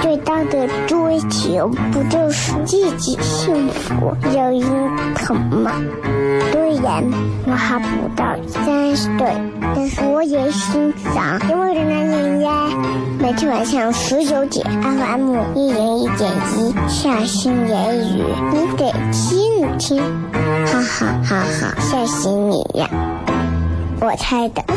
[0.00, 4.62] 最大的追求，不就是自己幸福、有人
[5.14, 5.72] 疼吗？
[6.52, 7.04] 虽然
[7.46, 9.30] 我还不到三十岁，
[9.74, 12.70] 但是我也心脏因为的男人呀。
[13.18, 20.02] 每天晚上十九点，FM 一零一点一，下心言语，你得听一听，
[20.66, 22.88] 哈哈哈哈，吓死你呀！
[24.00, 24.64] 我猜的。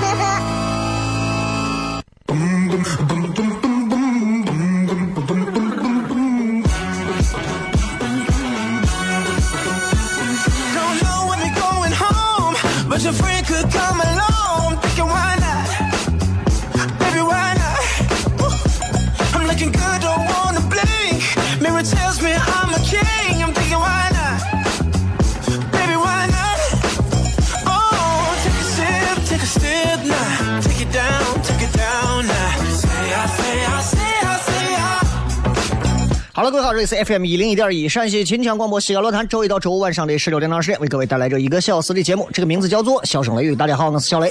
[36.46, 43.54] hello，，各位好，这里是 FM 一零一点一陕西秦腔广播西安论坛，周一到周五晚上的十六点到十点，为各位带来这一个小时的节目，这个名字叫做《笑声雷雨》。
[43.56, 44.30] 大家好，我是小雷。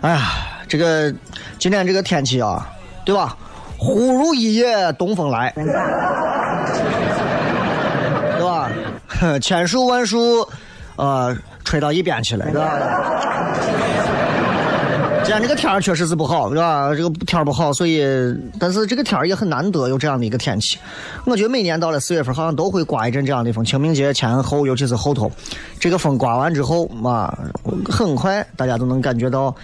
[0.00, 0.30] 哎呀，
[0.68, 1.12] 这个
[1.58, 2.64] 今天这个天气啊，
[3.04, 3.36] 对吧？
[3.76, 5.64] 忽如一夜东风来，对
[8.44, 8.70] 吧？
[9.42, 10.48] 千树万树，
[10.94, 12.78] 呃，吹到一边去了，对吧？
[15.28, 16.88] 今天这个天儿确实是不好，是吧？
[16.94, 18.02] 这个天儿不好，所以，
[18.58, 20.78] 但是这个天儿也很难得有这样的一个天气。
[21.26, 23.62] 我觉得每年到了四月份，好像都会刮一阵这样的风。
[23.62, 25.30] 清明节前后，尤其是后头，
[25.78, 27.30] 这个风刮完之后，嘛，
[27.90, 29.54] 很快大家都能感觉到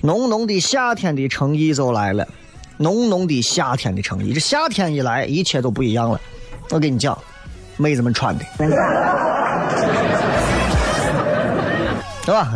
[0.00, 2.26] 浓浓的夏天的诚意就来了，
[2.78, 4.32] 浓浓的夏天的诚意。
[4.32, 6.20] 这夏天一来，一切都不一样了。
[6.70, 7.16] 我跟你讲，
[7.76, 8.44] 妹子们穿的，
[12.26, 12.52] 对吧？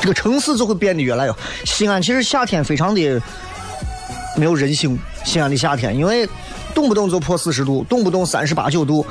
[0.00, 1.34] 这个城市就会变得越来越。
[1.64, 3.22] 西安其实夏天非常的
[4.36, 6.28] 没有人性，西安的夏天，因为
[6.74, 9.04] 动不动就破四十度，动不动三十八九度，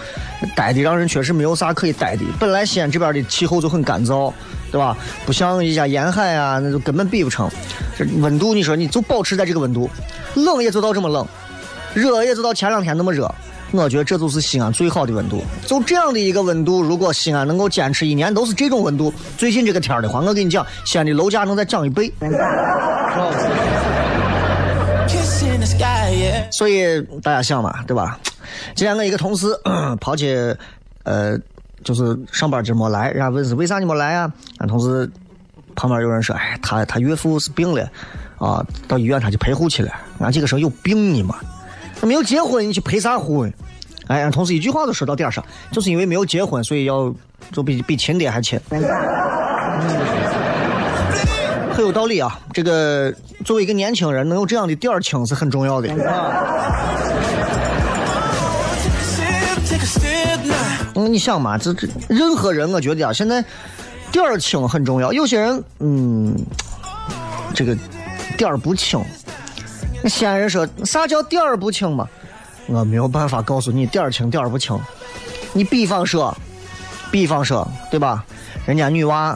[0.55, 2.23] 待的让人确实没有啥可以待的。
[2.39, 4.31] 本来西安这边的气候就很干燥，
[4.71, 4.95] 对吧？
[5.25, 7.49] 不像一家沿海啊，那就根本比不成。
[7.97, 9.89] 这温度，你说你就保持在这个温度，
[10.35, 11.27] 冷也就到这么冷，
[11.95, 13.33] 热也就到前两天那么热。
[13.83, 15.43] 我觉得这就是西安最好的温度。
[15.65, 22.11] 就这样的一个温度，如果西安能够坚持一年都是这种温度，最近这个天儿的话，我跟你讲，西安的楼价能再涨一倍。
[26.51, 28.19] 所以大家想嘛，对吧？
[28.75, 29.47] 今天我一个同事
[29.99, 30.55] 跑去，
[31.03, 31.37] 呃，
[31.83, 34.31] 就是上班就没来，人家问是为啥你没来啊？
[34.59, 35.09] 俺同事
[35.75, 37.89] 旁边有人说，哎，他他岳父是病了，
[38.37, 39.91] 啊，到医院他去陪护去了。
[40.19, 41.45] 俺这个时候有病你妈，他
[42.01, 43.47] 没有结婚，你去陪啥护？
[44.07, 47.13] 哎，呀同事一句话都说到点上，就是因为没有结婚，所以要
[47.51, 48.59] 就比比亲爹还亲。
[51.73, 52.39] 很有道理啊！
[52.53, 53.13] 这个
[53.43, 55.89] 作为一个年轻人，能有这样的点儿清是很重要的。
[60.93, 63.43] 嗯，你想嘛，这这任何人，我觉得啊，现在
[64.11, 65.11] 点儿清很重要。
[65.11, 66.33] 有些人，嗯，
[67.53, 67.75] 这个
[68.37, 69.03] 点儿不清。
[70.05, 72.07] 那西安人说啥叫点儿不清嘛？
[72.67, 74.79] 我没有办法告诉你点儿清点儿不清。
[75.51, 76.37] 你比方说，
[77.09, 78.23] 比方说，对吧？
[78.67, 79.35] 人家女娃，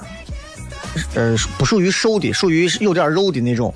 [1.15, 3.73] 呃，不属于瘦的，属于有点肉的那种，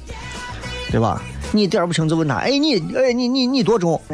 [0.91, 1.19] 对吧？
[1.51, 4.00] 你点儿不清就问他，哎，你，哎，你你你多重？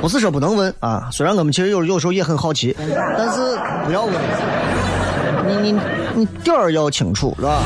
[0.00, 2.72] 不是说不能问啊，虽然我们其实有有时候也很好奇，
[3.18, 4.14] 但是不要问。
[5.48, 5.80] 你你
[6.14, 7.60] 你点儿要清楚，是吧？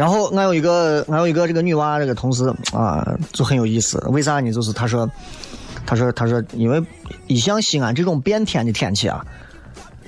[0.00, 4.02] 然后俺有一个俺有一个这个女娃这个同事啊，就很有意思。
[4.08, 4.50] 为啥呢？
[4.50, 5.06] 就是她说，
[5.84, 6.82] 她说她说，因为
[7.26, 9.22] 一像西安这种变天的天气啊，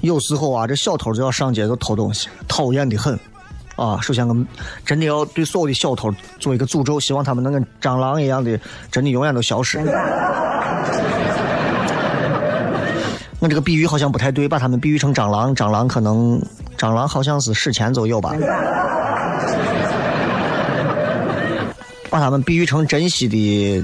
[0.01, 3.21] 有时候啊，这小偷就要上街就偷东西，讨厌的很，
[3.77, 4.47] 啊，首先我们
[4.87, 6.11] 真的要对所有的小偷
[6.41, 8.59] 做一个诅咒，希望他们能跟蟑螂一样的，
[8.91, 9.79] 真的永远都消失。
[13.41, 16.41] 我这个比喻好像不太对，把他们比喻成蟑螂，蟑螂可能
[16.79, 18.35] 蟑螂好像是史前就有吧。
[22.13, 23.83] 把他们比喻成珍惜的。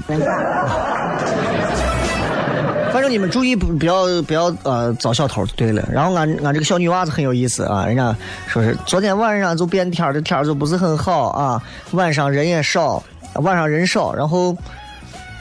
[2.93, 5.83] 反正你们注意不不要不要呃遭小偷就对了。
[5.91, 8.15] 然后俺俺这个小女娃子很有意思啊，人家
[8.47, 11.59] 说是昨天晚上就变天儿，这天就不是很好啊，
[11.91, 13.01] 晚上人也少，
[13.33, 14.13] 晚上人少。
[14.13, 14.55] 然后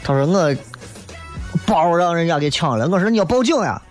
[0.03, 0.57] 她说我
[1.67, 3.83] 包让人家给抢了，我说你要报警呀。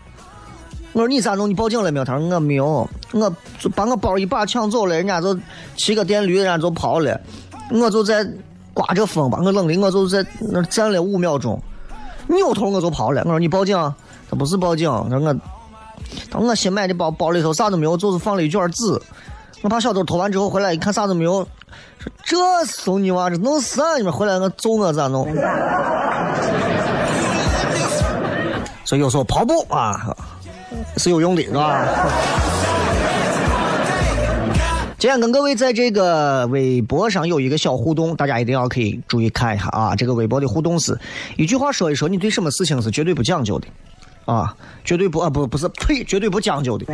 [0.94, 1.48] 我说你咋弄？
[1.48, 2.06] 你报警了没有？
[2.06, 5.38] 他说我没有，我就把我包一把抢走了，人家就
[5.76, 7.22] 骑个电驴，人家就跑了，
[7.70, 8.28] 我就在
[8.78, 11.60] 刮着风把，我冷的我就在那站了五秒钟，
[12.28, 13.24] 扭头我就跑了。
[13.26, 13.76] 我说你报警？
[14.30, 15.34] 他不是报警，他说我，
[16.30, 18.84] 他说我新买的包，包里头啥都没有，就是放了一卷纸。
[19.64, 21.44] 我怕小偷偷完之后回来一看啥都没有，
[22.00, 23.98] 说这怂你娃这弄啥？
[23.98, 25.28] 你们回来我揍我咋弄？
[28.86, 30.16] 所以有时候跑步啊。
[30.98, 31.88] 是有用的，是吧？
[35.00, 39.96] 今天跟各位在这个微博上有一个小互动，大家一定要可以注意看一下啊！
[39.96, 41.00] 这个微博的互动是
[41.36, 43.68] 一句话说一说，你对什么事情是绝对不讲究的
[44.26, 44.56] 啊？
[44.84, 46.86] 绝对不啊不不是呸，绝对不讲究的，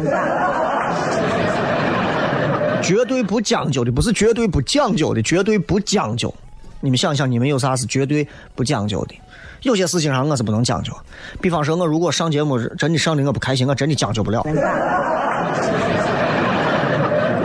[2.84, 6.34] 绝对不讲究的，不是绝对不讲究的，绝对不讲究。
[6.82, 9.16] 你们想想，你们有啥是绝对不讲究的？
[9.62, 10.92] 有些事情上我是不能讲究，
[11.40, 14.46] 比方说，我如果上节目真的上的我不开心，我真的讲究不了。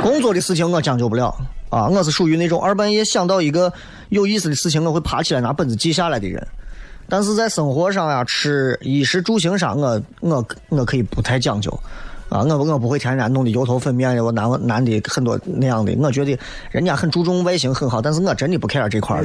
[0.02, 1.34] 工作的事情我将就不了
[1.70, 3.72] 啊，我是属于那种二半夜想到一个
[4.08, 6.46] 有意思的事情，我会爬起来拿本子记下来的人。
[7.10, 11.70] 但是在生活上呀，吃衣食住行上，我我我可以不太讲究
[12.28, 15.94] 啊，我我不会天天弄的油头粉面的，我男男的很多那样的。
[15.98, 16.38] 我觉得
[16.70, 19.22] 人家很注重外形很好，但是我真的不 care 这块儿。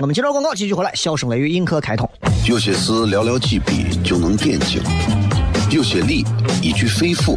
[0.00, 0.92] 我们接着广告，继续回来。
[0.94, 2.08] 笑声雷雨，映客开通。
[2.46, 4.82] 有些事寥寥几笔就能点睛，
[5.70, 6.24] 有些理
[6.60, 7.36] 一句肺腑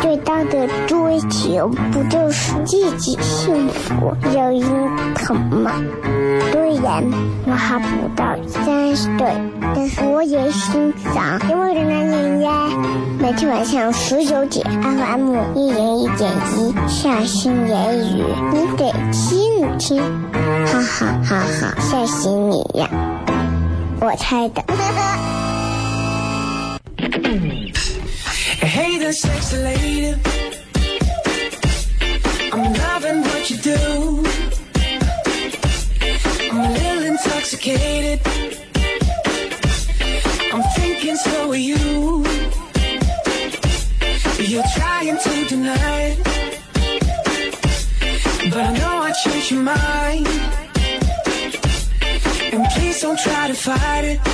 [0.00, 4.62] 最大的追求不就是自己幸福、有人
[5.14, 5.72] 疼吗？
[6.52, 7.04] 虽然
[7.46, 9.32] 我还不到三十岁，
[9.74, 12.50] 但是我也心脏因为人人呀。
[13.18, 18.22] 每天晚上十九点，FM 一人一点一，下心言语，
[18.52, 20.00] 你得听一听，
[20.66, 22.88] 哈哈哈哈，吓死你呀！
[24.00, 24.62] 我猜的。
[29.08, 30.20] There, sexy lady.
[32.52, 34.22] I'm loving what you do.
[36.50, 38.20] I'm a little intoxicated.
[40.52, 42.22] I'm thinking so are you.
[44.40, 46.18] You're trying to deny it.
[48.50, 50.26] But I know I changed your mind.
[52.52, 54.27] And please don't try to fight it.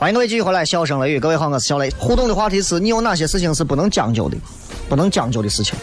[0.00, 1.90] 欢迎各位继续回来，笑声雷雨，各位好，我是小雷。
[1.98, 4.36] 互动的话题是你有哪些事情是不能将就的，
[4.88, 5.76] 不能将就的事情。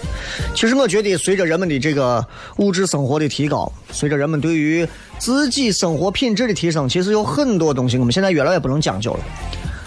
[0.55, 4.87] 其实我觉得，随着人们的这个物质生活的提高，随着人们对于
[5.19, 9.19] 自己生活品质的提升，其实有很多东西我们现在越来越不能将就了。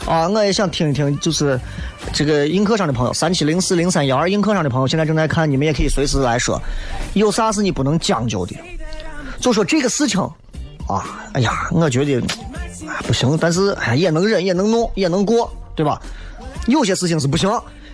[0.07, 1.59] 啊，我也想听一听，就是
[2.13, 6.61] 这个映客上的朋友，三七零四零三幺二映客上的朋友，现在正在看，你们也可以随时来说，
[7.15, 8.55] 有啥是你不能将就的？
[9.41, 10.21] 就说这个事情，
[10.87, 12.23] 啊，哎呀，我觉得。
[13.07, 16.01] 不行，但是哎也能忍，也能弄，也能过，对吧？
[16.67, 17.51] 有些事情是不行，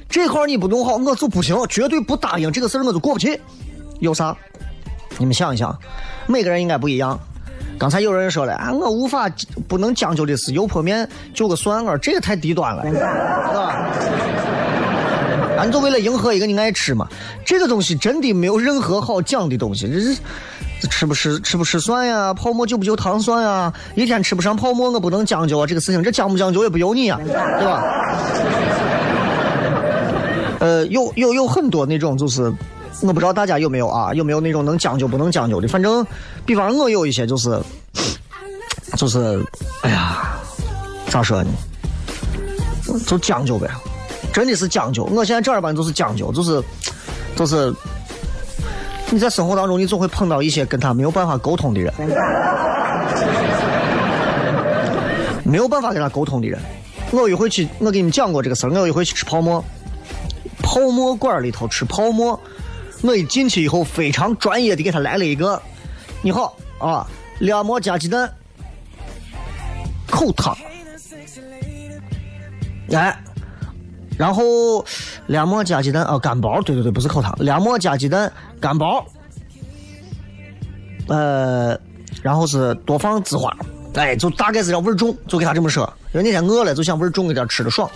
[0.09, 3.41] 这块你不弄好，我就不行，绝对不答应这个事儿，我就过不去。
[4.00, 4.37] 有啥？
[5.19, 5.79] 你们想一想，
[6.26, 7.19] 每个人应该不一样。
[7.79, 9.31] 刚才有人说了，啊，我无法
[9.69, 14.53] 不能将就的是油泼面就个蒜儿，这个太低端了，是吧？
[15.56, 17.08] 俺就为了迎合一个你爱吃嘛，
[17.44, 20.16] 这个东西真的没有任何好讲的东西，这是。
[20.90, 22.34] 吃不吃吃不吃蒜呀？
[22.34, 23.73] 泡沫就不就糖蒜呀？
[23.94, 25.66] 一天吃不上泡沫，我不能将就啊！
[25.66, 27.32] 这个事情，这将不将就也不由你啊，对
[27.64, 27.82] 吧？
[30.61, 32.52] 呃，有有有很多那种就是
[33.00, 35.66] 我不知道大家有没有啊，有没有那种能将就不能将就的？
[35.68, 36.06] 反正，
[36.44, 37.58] 比方我有一些就是，
[38.99, 39.42] 就是，
[39.84, 40.37] 哎呀，
[41.08, 41.50] 咋说呢？
[43.06, 43.66] 就将就呗，
[44.35, 45.05] 真的是将就。
[45.05, 46.62] 我现在正儿八经就是将就，就是，
[47.35, 47.73] 就是。
[49.11, 51.93] 你在生活当中，你总会碰到一些跟他没有办法沟通的人，
[55.45, 56.59] 没有办法跟他沟通的人。
[57.12, 58.71] 我一回去，我给你们讲过这个事儿。
[58.71, 59.62] 我一回去吃泡馍，
[60.62, 62.41] 泡馍馆里头吃泡馍，
[63.03, 65.62] 我一进去以后，非常专业的给他来了一个，
[66.23, 67.07] 你好啊，
[67.38, 68.29] 两馍加鸡蛋，
[70.11, 70.57] 口汤，
[72.91, 73.17] 哎，
[74.16, 74.85] 然后
[75.26, 78.30] 凉馍加鸡蛋啊，干包，对对对，不是烤汤，凉馍加鸡蛋
[78.61, 79.04] 干包，
[81.09, 81.78] 呃，
[82.23, 83.54] 然后是多放芝花，
[83.94, 85.92] 哎，就大概是要味重，就给他这么说。
[86.12, 87.90] 因为那天饿了，就想味重一点，吃的爽。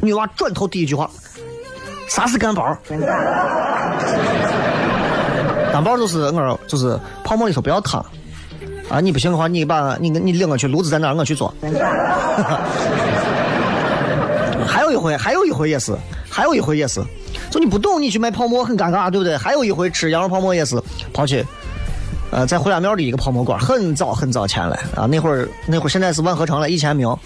[0.00, 1.10] 女娃转头第一句话
[2.08, 2.74] ：“啥是干包？”
[5.70, 8.04] 干包就是我说就是泡馍里头不要汤
[8.88, 8.98] 啊！
[9.00, 11.14] 你不行的话，你把你你领我去，炉子在哪儿？
[11.14, 11.54] 我去做。
[14.70, 15.92] 还有一回，还有一回也是，
[16.30, 17.02] 还有一回也是，
[17.50, 19.36] 就你不懂，你去买泡馍很尴尬，对不对？
[19.36, 20.80] 还有一回吃羊肉泡馍也是
[21.12, 21.44] 跑去，
[22.30, 27.18] 呃，在回家庙的一个泡馍馆，很早很早前了啊，那会儿那会儿现在是万和城了，以前没有。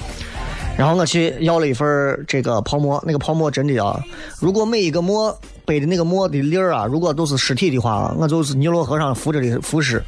[0.76, 4.00] 然后我去要了一份这个泡馍，那个泡馍真的啊，
[4.40, 10.02] 如果每一个馍背的那个馍的粒儿啊，如果都是尸体的话，我就是尼罗河上浮着的浮尸。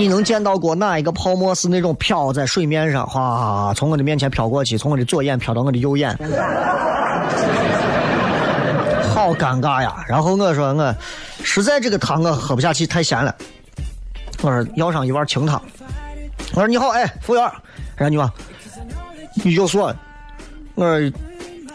[0.00, 6.16] 你能见到过哪一个泡沫是那种飘在水面上，哗，从我的面前飘过去，从我的左眼飘到我的右眼，
[9.14, 9.94] 好尴尬呀！
[10.08, 10.96] 然后我说我
[11.42, 13.34] 实在这个汤我喝不下去，太咸了。
[14.40, 15.60] 我说要上一碗清汤。
[16.54, 17.44] 我说你好，哎，服务员，
[17.94, 18.32] 然后女娃，
[19.44, 19.94] 你就说，
[20.76, 21.12] 我说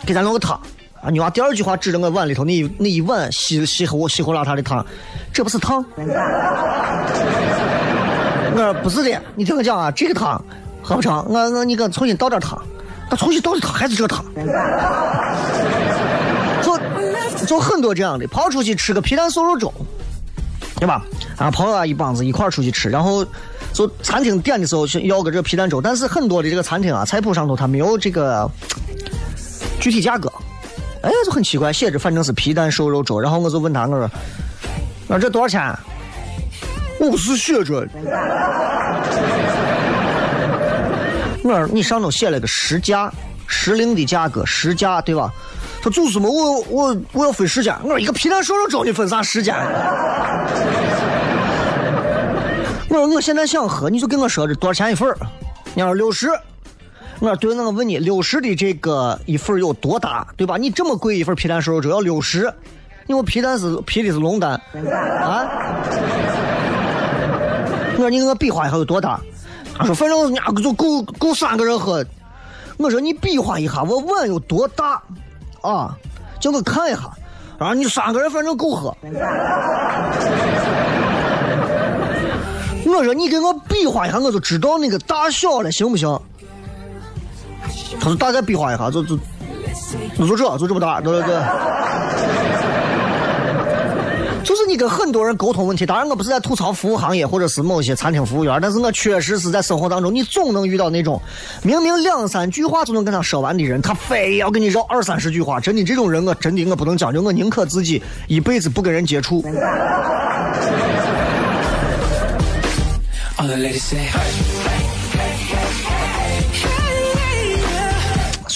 [0.04, 0.60] 给咱弄个汤。
[1.00, 4.84] 啊，女娃第二句话指着我碗里头那那一碗稀稀糊稀糊邋遢的汤，
[5.32, 5.86] 这不是汤。
[8.56, 10.42] 我说不是的，你听我讲啊，这个汤
[10.82, 12.58] 喝不成，我我你给重新倒点汤，
[13.10, 14.24] 他重新倒的汤还是这个汤。
[16.64, 19.74] 就就很多这样的，跑出去吃个皮蛋瘦肉粥，
[20.78, 21.04] 对吧？
[21.36, 23.26] 啊，朋友啊一帮子一块出去吃，然后
[23.74, 28.50] 就餐厅点的时候要个这个皮蛋粥，但是很多的这个餐厅啊，菜谱上头它没有这个
[29.82, 30.32] 具体价格，
[31.02, 34.10] 哎，就很奇怪，写着反正是皮蛋瘦肉粥，然后我就问他，我说，
[35.08, 35.78] 我说这多少钱？
[37.00, 37.88] 我不是写着，
[41.44, 43.12] 我说你上头写了个实价，
[43.48, 45.32] 时令的价格，实价对吧？
[45.82, 47.76] 他就是嘛，我我我要分时间。
[47.84, 49.56] 我说一个皮蛋瘦肉粥，你分啥时间？
[52.90, 55.18] 我说我现在想喝，你就跟我说这多少钱一份儿？
[55.76, 56.30] 你说六十。
[57.20, 60.58] 我说对，那我问你，六十的这个一份有多大，对吧？
[60.58, 62.52] 你这么贵一份皮蛋瘦肉粥要六十，
[63.08, 64.60] 因为皮蛋是皮的是龙蛋
[65.22, 65.46] 啊。
[67.96, 69.20] 我说你给我比划一下有多大？
[69.78, 72.06] 他说反正人家就够够三个人喝。
[72.78, 75.02] 我说你比划一下，我碗有多大
[75.62, 75.98] 啊？
[76.40, 77.10] 叫我看一下。
[77.58, 78.94] 然后你三个人反正够喝。
[82.86, 86.20] 我说你给我比划一下，我就知道那个大小了，行不行？
[88.00, 89.18] 他说大概比划一下，就就
[90.18, 91.42] 就就这就这么大，对对对。
[94.46, 101.20] 就是你跟很多人沟通问题，当然我不是在吐槽服务行业或者是某些餐厅服务员，但是我确实是在生活当中，你总能遇到那种
[101.64, 105.60] 明明两三句话就能跟他说完的人，他非要跟你绕二三十句话。
[105.60, 109.44] 真的这种人，我真的我不能将就，我宁可自己一辈子不跟人接触。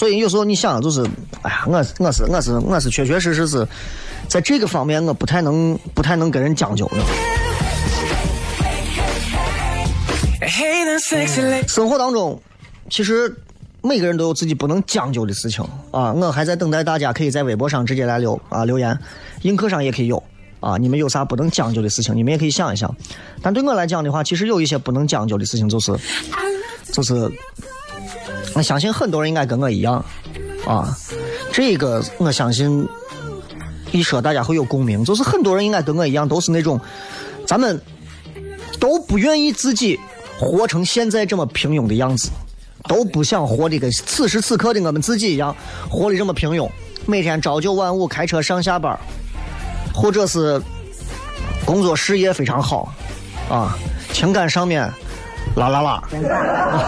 [0.00, 1.06] 所以有时候你想，就是，
[1.42, 3.68] 哎呀，我我是我是我是确确实实是
[4.26, 6.96] 在这个方面，我不太能不太能跟人将就的。
[10.40, 11.68] hey, that sexy lady.
[11.68, 12.40] 生活当中，
[12.88, 13.30] 其实
[13.82, 16.14] 每个人都有自己不能将就的事情啊。
[16.14, 18.98] 我还在等待大家可以在微博上直接来留啊留言，
[19.42, 20.22] 映客上也可以有
[20.60, 20.78] 啊。
[20.78, 22.90] 你们有啥不能将就的事情，你们也可以想一想。
[23.42, 25.94] 但对我来讲的话，其实有一些不能将就的事情，就是
[26.90, 27.30] 就是，
[28.54, 30.04] 我相信很多人应该跟我一样
[30.66, 30.96] 啊。
[31.52, 32.86] 这个我相信
[33.92, 36.80] 一说大家会有共鸣，就是很多人应该跟我一样，都是那种
[37.46, 37.80] 咱们
[38.78, 39.98] 都不愿意自己
[40.38, 42.30] 活成现在这么平庸的样子，
[42.88, 45.54] 都不想活的跟此时此刻的我们自己一样，
[45.88, 46.68] 活的这么平庸，
[47.06, 48.98] 每天朝九晚五开车上下班，
[49.92, 50.60] 或者是
[51.64, 52.94] 工作事业非常好，
[53.50, 53.76] 啊，
[54.12, 54.90] 情感上面
[55.56, 56.02] 啦啦啦，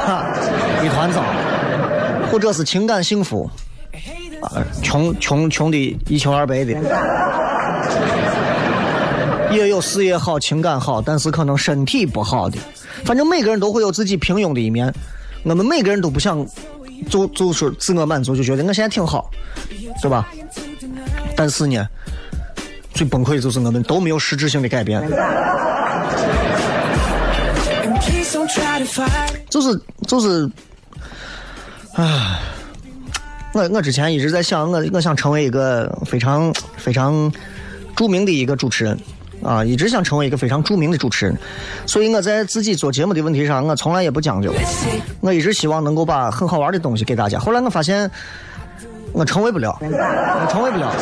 [0.06, 0.26] 啊
[0.84, 1.22] 一团糟，
[2.30, 3.50] 或者是情感幸福，
[4.40, 6.72] 啊，穷穷穷的一穷二白的，
[9.50, 12.56] 也有事业好、情感好，但是可能身体不好的。
[13.04, 14.92] 反正每个人都会有自己平庸的一面，
[15.42, 16.46] 我们每个人都不想
[17.10, 19.28] 就就是自我满足，就觉得我现在挺好，
[20.00, 20.28] 对吧？
[21.36, 21.84] 但是呢，
[22.94, 25.02] 最崩溃的就是我们都没有实质性的改变，
[29.48, 30.50] 就是就是，
[31.94, 32.40] 唉，
[33.52, 37.32] 我我之前一直在想，我我想成为一个非常非常
[37.94, 38.98] 著名的一个主持人。
[39.42, 41.36] 啊，一直想成为一个非常著名的主持人，
[41.84, 44.54] 所以我在自己做节目的问题上，我从来也不讲究。
[45.20, 47.40] 我一直希望能够把很好玩的东西给大家。
[47.40, 48.08] 后来我发现，
[49.10, 50.94] 我成为不了，我成为不了。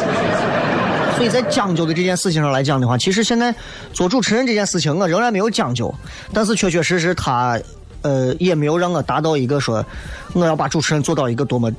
[1.20, 3.54] 所以在讲究的这件事情上来讲的话，其实现在
[3.92, 5.94] 做主持人这件事情，我仍然没有讲究，
[6.32, 7.60] 但是确确实实他，
[8.00, 9.84] 呃，也没有让我达到一个说
[10.32, 11.70] 我要把主持人做到一个多么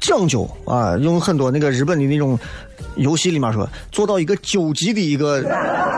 [0.00, 2.38] 讲究啊，用很多那个日本的那种
[2.94, 5.42] 游戏里面说做到一个九级的一个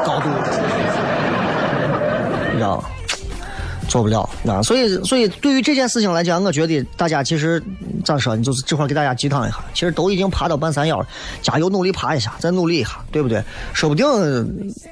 [0.04, 0.28] 高度，
[2.50, 2.84] 你知道吗？
[3.88, 7.62] 做不了啊，所以所以对于这件事情来讲，我觉得大家其实
[8.04, 11.06] 咋说，你就是这块儿给大家鸡汤一下，其实都已经爬到半山腰了，
[11.42, 13.42] 加油努力爬一下，再努力一下，对不对？
[13.72, 14.04] 说不定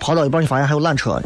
[0.00, 1.20] 跑到一半你发现还有缆车。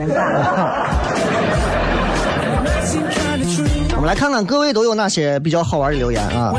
[3.51, 3.69] True.
[3.97, 6.55] 我们来看看各位都有哪些比较好玩的留言啊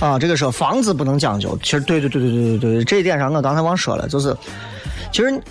[0.00, 4.34] 啊，这个说房子不能将就，其实对对对对对对对，这一点上我刚才忘说了，就是
[5.12, 5.42] 其实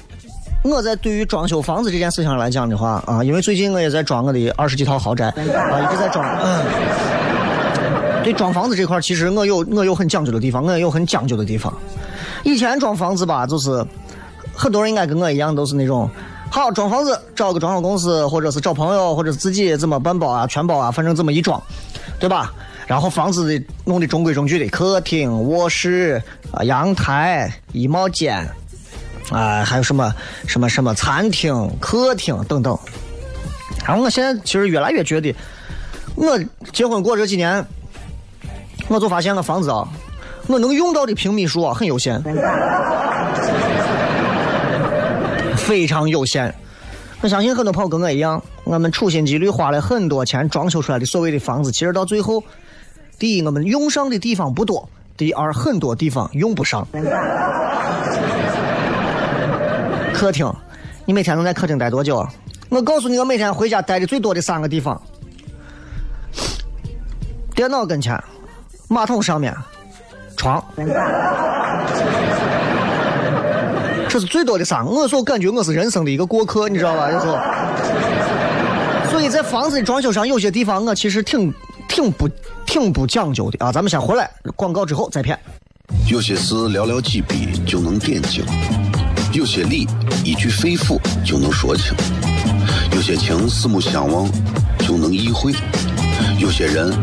[0.63, 6.25] 我在对于装修房子这件事情上来讲的话啊，因为最近我也在装我的二十几套豪宅啊，一直在装。
[6.43, 6.65] 嗯
[8.21, 11.73] 对装房子这块，其实我有我有很讲究的地方，我也有很讲究的地方。
[12.43, 13.83] 以前装房子吧，就是
[14.53, 16.07] 很多人应该跟我一样，都是那种
[16.49, 21.59] 好装房子，找个装修公司，或者是找朋友，或者是自己怎么半包啊、全包啊，反正这么一装，
[22.19, 22.53] 对吧？
[22.89, 26.19] 然后房子的弄得中规中矩的，客厅、卧室
[26.51, 28.43] 啊、阳台、衣帽间
[29.29, 30.11] 啊、还有什么
[30.47, 32.75] 什么什么餐厅、客厅等等。
[33.85, 35.31] 然后我现在其实越来越觉得，
[36.15, 36.35] 我
[36.73, 37.63] 结婚过这几年，
[38.87, 39.87] 我就发现我房子啊，
[40.47, 42.19] 我能用到的平米数啊很有限，
[45.55, 46.51] 非常有限。
[47.21, 52.43] 我相信很多朋友跟我一样，我们处心积虑花了很多钱装修出来的所谓的房子，其实到最后，
[53.19, 56.87] 第一我们用上的地方不多，第二很多地方用不上。
[60.13, 60.49] 客厅，
[61.05, 62.31] 你每天能在客厅待多久啊？
[62.69, 65.01] 我告诉你，我每天回家待的最多的三个地方：
[67.53, 68.17] 电脑跟前、
[68.87, 69.53] 马桶上面、
[70.37, 70.63] 床。
[74.07, 74.89] 这是最多的三个。
[74.89, 77.11] 我所感觉我是人生的一个过客，你知道吧？
[77.11, 77.37] 有时候，
[79.11, 81.53] 所以在房子的装修上，有些地方我其实挺
[81.89, 82.29] 挺不
[82.65, 83.71] 挺不讲究的啊。
[83.71, 85.37] 咱们先回来，广告之后再骗。
[86.07, 88.45] 有些事寥寥几笔就能点睛，
[89.33, 89.87] 有些理
[90.23, 91.93] 一句肺腑就能说清，
[92.93, 94.29] 有些情四目相望
[94.79, 95.51] 就能意会，
[96.37, 96.93] 有些人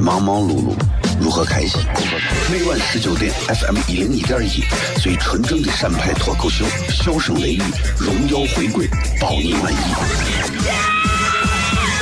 [0.00, 0.72] 忙忙碌碌
[1.20, 1.80] 如何开心？
[2.50, 4.62] 每晚十九点，FM 一零一点一，
[5.00, 7.62] 最纯正的陕派脱口秀，笑声雷雨，
[7.98, 8.88] 荣耀回归，
[9.20, 10.97] 包你满意。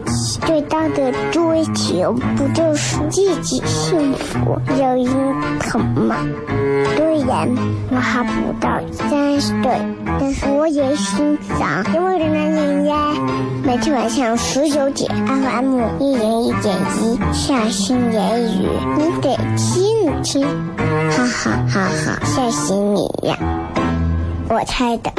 [0.45, 5.07] 最大的追求不就是自己幸福、有人
[5.59, 6.15] 疼吗？
[6.95, 7.47] 虽然
[7.89, 9.71] 我还不到三十岁，
[10.19, 13.13] 但是我也心脏因为人的年呀。
[13.63, 20.47] 每天晚上十九点，FM 一零一点一，下心言语，你得听听，
[21.11, 23.37] 哈哈哈哈，吓死你呀！
[24.49, 25.11] 我猜的。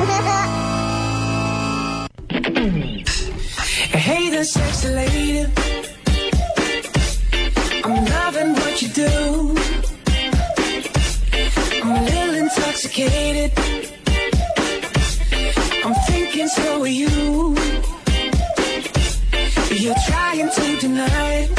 [3.95, 5.47] Hey, the sexy lady.
[7.85, 9.55] I'm loving what you do.
[11.83, 13.53] I'm a little intoxicated.
[15.85, 17.55] I'm thinking so are you.
[19.71, 21.51] You're trying to deny it.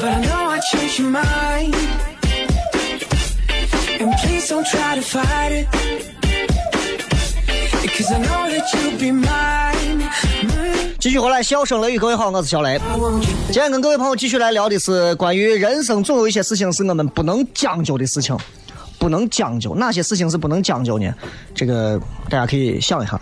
[0.00, 1.74] But I know I changed your mind.
[4.00, 5.68] And please don't try to fight it.
[7.96, 9.67] Cause I know that you'll be mine.
[11.00, 12.76] 继续回来，笑声雷雨，各位好，我是小雷。
[13.52, 18.36] 今天跟各位朋友继续来聊的是关于人生，总有一些事情是我们不能将就的事情，
[18.98, 19.72] 不能将就。
[19.76, 21.14] 哪些事情是不能将就呢？
[21.54, 23.16] 这个大家可以想一下。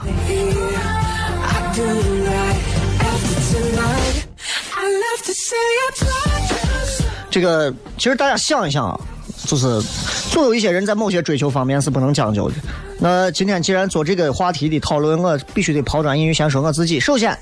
[7.30, 8.98] 这个其实大家想一想啊，
[9.44, 9.82] 就是
[10.30, 12.54] 总有一些人在某些追求方面是不能将就的。
[12.98, 16.98] 那今天既然做这个话题的讨论，我必须得抛砖引玉，先说我自己。
[16.98, 17.38] 首先，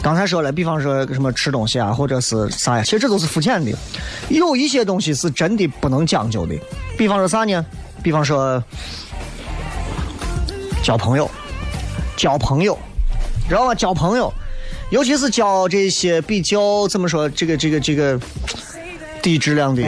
[0.00, 3.72] 刚才说了，比方说什么吃东西啊，或者是啥呀，其实这都是肤浅的。
[4.28, 6.54] 有一些东西是真的不能将就的，
[6.96, 7.64] 比方说啥呢？
[8.02, 8.62] 比方说
[10.84, 11.28] 交朋友，
[12.16, 12.78] 交朋友，
[13.48, 13.74] 知道吗？
[13.74, 14.32] 交朋友，
[14.90, 18.18] 尤其是交这些比较怎么说，这个这个这个
[19.20, 19.82] 低质量的。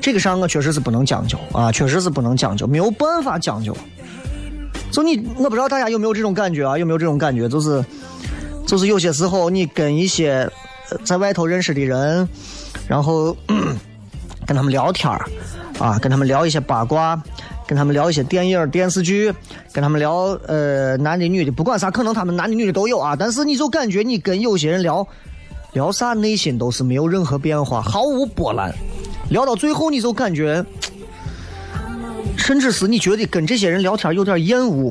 [0.00, 3.76] 这个上我确实是不能将就啊，确实是不能将就，没有办法将就。
[4.90, 6.78] 就你，我不知道大家有没有这种感觉啊？
[6.78, 7.48] 有没有这种感觉？
[7.48, 7.84] 就是，
[8.66, 10.48] 就是有些时候你跟一些
[11.04, 12.28] 在外头认识的人，
[12.88, 13.36] 然后
[14.46, 15.24] 跟他们聊天儿
[15.78, 17.22] 啊，跟他们聊一些八卦，
[17.66, 19.32] 跟他们聊一些电影、电视剧，
[19.72, 23.14] 跟他们聊呃男的女的，不管啥，可能他们男的女的都有啊。
[23.14, 25.06] 但是你就感觉你跟有些人聊，
[25.74, 28.74] 聊啥内心都是没有任何变化，毫无波澜。
[29.28, 30.64] 聊到最后，你就感觉，
[32.48, 34.90] 甚至是你觉得跟这些人聊天有点厌恶。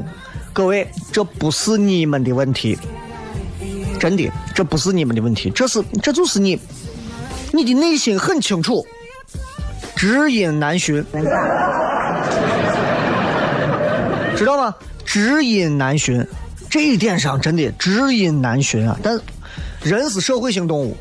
[0.53, 2.77] 各位，这不是你们的问题，
[3.99, 6.59] 真的，这不是你们的问题，这是这就是你，
[7.51, 8.85] 你的内心很清楚，
[9.95, 11.03] 知音难寻，
[14.35, 14.75] 知道吗？
[15.03, 16.23] 知音难寻，
[16.69, 18.95] 这一点上真的知音难寻啊。
[19.01, 19.19] 但
[19.81, 20.95] 人是社会性动物，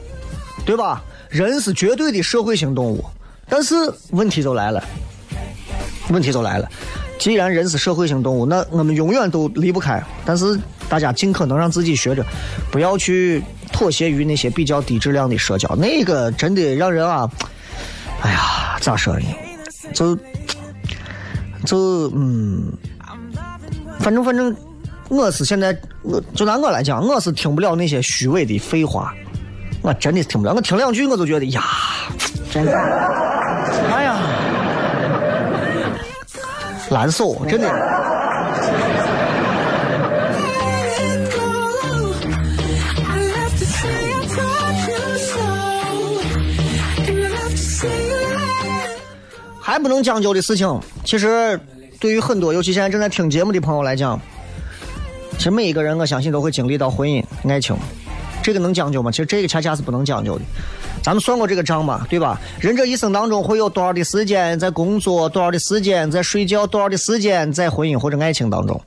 [0.65, 1.05] 对吧？
[1.29, 3.05] 人是绝对的社会性动物，
[3.47, 3.75] 但是
[4.13, 4.83] 问题就来了，
[6.11, 6.69] 问题就来了。
[7.19, 10.03] 既然人是社会性动物，那我们永远都离不开。
[10.25, 12.25] 但是大家尽可能让自己学着，
[12.71, 13.43] 不要去
[13.73, 17.29] 妥协于那些比较低质量的社交，那个真的让人啊，
[18.21, 19.27] 哎呀，咋说呢？
[19.95, 20.17] 就
[21.65, 22.73] 就嗯，
[24.01, 24.55] 反正反正，
[25.09, 29.15] 我是现在，我就拿我来讲，我是听不了那些虚伪的废话。
[29.83, 31.63] 我真的是听不了，我听两句我就觉得呀，
[32.51, 32.73] 真的，
[33.91, 34.19] 哎呀，
[36.91, 37.69] 难受，真的。
[49.61, 51.61] 还不能将就的事情，其实
[52.01, 54.19] 对于很多，尤其现在正在听节目的朋友来讲，
[55.37, 57.77] 其实每一个人，我相信都会经历到婚姻、爱情，
[58.43, 59.11] 这个能将就吗？
[59.11, 60.45] 其实这个恰恰是不能将就的。
[61.07, 62.41] 咱们算过这个账吧，对吧？
[62.59, 68.83] 人这一生当中会有多少的时间在工作，多少的时间在睡觉，多少的时间在婚姻或者爱情当中，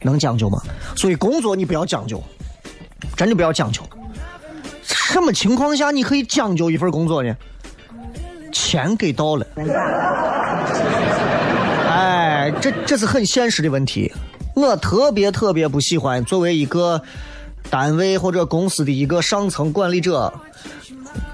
[0.00, 0.58] 能将就吗？
[0.96, 2.24] 所以工作你不要将就，
[3.14, 3.82] 真的不要将就。
[4.82, 7.36] 什么情况下你可以将就一份工作呢？
[8.50, 9.46] 钱给到了。
[11.90, 14.10] 哎，这这是很现实的问题。
[14.56, 17.02] 我特别特别不喜欢作为一个
[17.68, 20.32] 单位或者公司的一个上层管理者，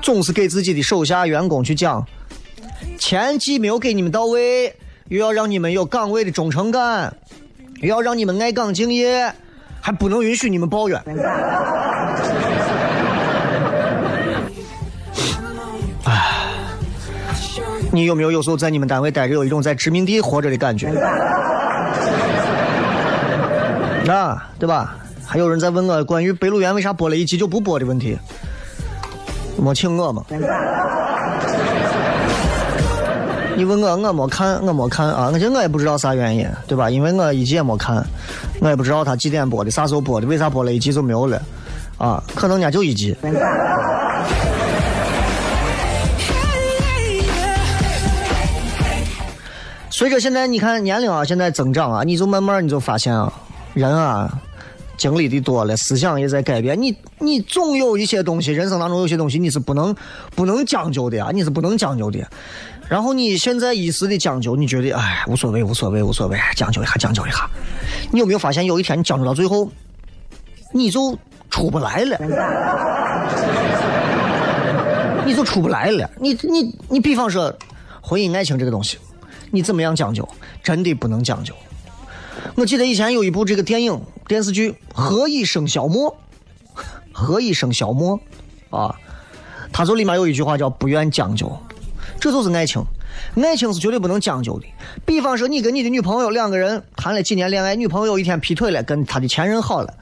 [0.00, 2.06] 总是给自己的手下员工去讲，
[2.98, 4.74] 钱既没有给你们到位，
[5.08, 7.14] 又要让你们有岗位的忠诚感，
[7.80, 9.32] 又要让你们爱岗敬业，
[9.80, 11.02] 还不能允许你们抱怨。
[17.90, 20.88] 你有没有有时候在你们单位待着，有一种在殖民地活着的感觉？
[24.08, 24.96] 啊，对吧？
[25.26, 28.16] 还有人在问我关于《白鹿原》为啥播了一集就不播的问题，
[29.62, 30.22] 没请我嘛？
[33.56, 36.88] 你问我，我没看，我没看啊，而且我也不知道啥原因，对吧？
[36.88, 38.04] 因为我一集也没看，
[38.60, 41.42] 我也不知道他几点播的，啥时候播的，为啥播了一集就没有了？
[41.98, 43.16] 啊，可能人家就一集。
[49.90, 53.32] 随着现在你看年龄啊，现在增长啊，你就慢慢你就发现啊，
[53.74, 54.32] 人啊，
[54.98, 56.78] 经历的多了，思想也在改变。
[56.78, 59.96] 你你总有一些东西，人生当中有些东西你是不能
[60.34, 62.18] 不能将就的啊，你是不能将就的。
[62.88, 67.48] 然后你现在一时的将就，你觉得哎无所谓无所谓无所谓，将就一下将就一下。
[68.10, 69.70] 你有没有发现有一天你将就到最后，
[70.74, 71.16] 你就
[71.48, 72.18] 出不来了，
[75.24, 76.10] 你就出不来了。
[76.20, 77.54] 你你你，比方说
[78.00, 78.98] 婚姻爱情这个东西。
[79.50, 80.28] 你怎么样讲究？
[80.62, 81.54] 真的不能将就。
[82.54, 86.14] 我记得以前有一部这个电影电视剧《何以笙箫默》，
[87.12, 88.20] 何以笙箫默
[88.68, 88.94] 啊，
[89.72, 91.50] 他就里面有一句话叫“不愿将就”，
[92.20, 92.84] 这就是爱情。
[93.42, 94.66] 爱情是绝对不能将就的。
[95.06, 99.94] 比方说，你跟你的女朋友两个人谈了几年恋爱，女朋友有一天劈腿了，跟他的前任好了，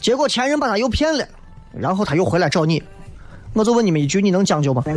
[0.00, 1.26] 结果前任把他又骗了，
[1.72, 2.80] 然后他又回来找你，
[3.52, 4.84] 我就问你们一句：你能将就吗？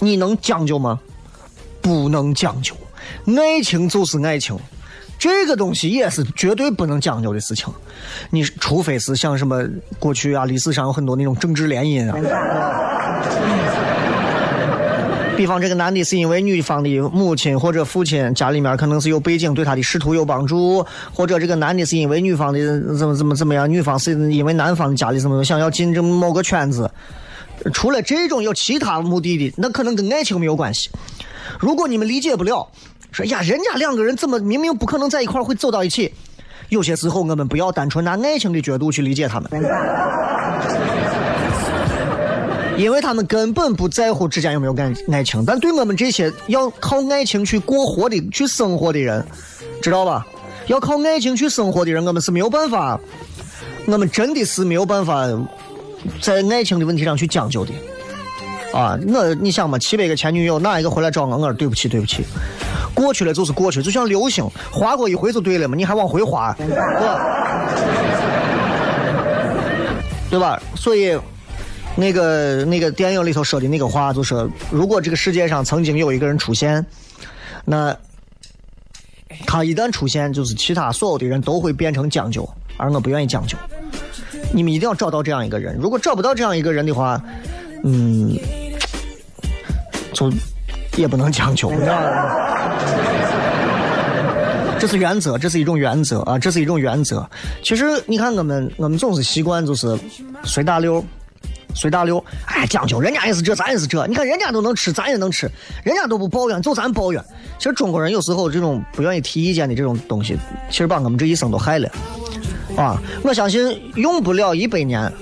[0.00, 0.98] 你能将就吗？
[1.82, 2.74] 不能将就。
[3.36, 4.56] 爱情就是爱情，
[5.18, 7.72] 这个东西也是绝对不能将就的事情。
[8.30, 9.64] 你除非是像什么
[9.98, 12.16] 过去啊，历史上有很多那种政治联姻啊。
[15.36, 22.58] 比方这个男的是因为女方的母亲或者父亲家里面可能是有背景，对他的仕途有帮助，或者这个男的是因为女方的
[22.96, 26.90] 怎么怎么怎么样，女方是因为男方的家里怎么想要进这某个圈子。
[27.74, 30.88] 除了这种有其他目的的，那可能跟爱情没有关系。
[31.58, 32.66] 如果你们理解不了，
[33.12, 36.12] 说呀，人家两个人怎么明明不可能在一块会走到一起？
[36.68, 39.48] 有些时候我们不要单纯拿爱情的角度去理解他们，
[42.76, 45.44] 因为他们根本不在乎之间有没有感爱情。
[45.46, 49.24] 但对我们这些要靠爱情去过活的、去生活的人，
[49.80, 50.26] 知道吧？
[50.66, 52.98] 要靠爱情去生活的人，我们是没有办法，
[53.86, 55.24] 我们真的是没有办法
[56.20, 57.72] 在爱情的问题上去将就的。
[58.76, 61.34] 啊，我你想嘛，七百个前女友，哪一个回来找我？
[61.34, 62.22] 我说对不起，对不起，
[62.92, 67.20] 过去了就是过去，就像流星，划过一回就对了嘛，你还往回划，对吧？
[70.28, 70.60] 对吧？
[70.74, 71.18] 所以，
[71.94, 76.84] 那个那个电影里头说的那个话，就说如果这个世界上曾经有一个人出现，
[77.64, 77.96] 那
[79.46, 83.56] 他一旦出现，就是其他所有的人都会变成将就，而我不愿意将就。
[84.52, 87.18] 你们一定要找到这样一个人，如果找不到这样一个人的话，
[87.82, 88.36] 嗯。
[90.16, 90.32] 就
[90.96, 92.06] 也不能将就，你知道吗？
[94.78, 97.28] 这是原则，这是一种原则啊，这是一种原则。
[97.62, 99.98] 其实你看，我们我们总是习惯就是
[100.42, 101.04] 随大流，
[101.74, 102.24] 随大流。
[102.46, 104.06] 哎，将就，人家也是这，咱也是这。
[104.06, 105.50] 你看人家都能吃，咱也能吃，
[105.84, 107.22] 人家都不抱怨，就咱抱怨。
[107.58, 110.38] 其实中国人有时候这种不愿意提意见的这种东西，
[110.70, 111.90] 其实把我们这一生都害了
[112.76, 112.98] 啊！
[113.22, 115.12] 我相信用不了一百年。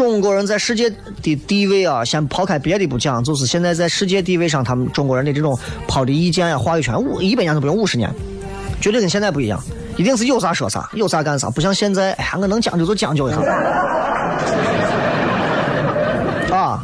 [0.00, 0.88] 中国人在世界
[1.22, 8.10] 的地位啊，先抛开别的不讲，就是现在在世界地位上，他们中国人的这种抛的意见呀、话语权，五一百年都不用五十年，
[8.80, 9.62] 绝对跟现在不一样，
[9.98, 13.42] 一定是有啥说啥，有啥干啥，不像现在，哎呀，我能将就就将就一下，
[16.50, 16.82] 啊，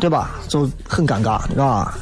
[0.00, 0.32] 对吧？
[0.48, 1.96] 就很尴尬，是吧？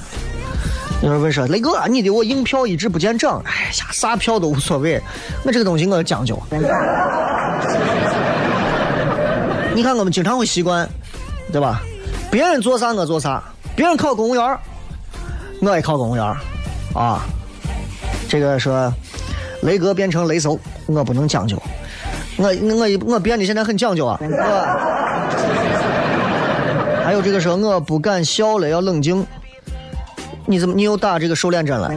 [1.02, 4.98] 有人问说，雷哥，你的我硬票一直不见涨，哎呀，啥票都无所谓，
[5.44, 6.42] 我这个东西我讲究。
[9.78, 10.88] 你看，我们经常会习惯，
[11.52, 11.80] 对吧？
[12.32, 13.40] 别人做啥我做啥，
[13.76, 14.58] 别人考公务员
[15.62, 16.24] 我也考公务员
[16.96, 17.24] 啊。
[18.28, 18.92] 这个说
[19.62, 21.56] 雷哥变成雷搜，我不能将就。
[22.38, 24.18] 我我我变得现在很讲究啊。
[27.06, 29.24] 还有这个说我不敢笑了，要冷静。
[30.44, 31.88] 你怎么你又打这个瘦脸针了？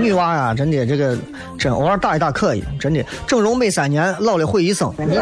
[0.00, 1.14] 女娃啊，真的这个。
[1.58, 4.92] 真偶尔打一打可以，真的整容美三年，老了毁一生。
[4.98, 5.12] 你你，